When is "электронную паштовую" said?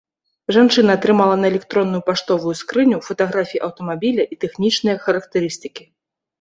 1.51-2.55